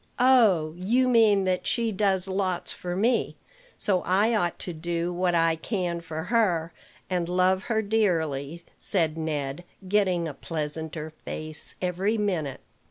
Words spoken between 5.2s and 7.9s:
I can for her, and love her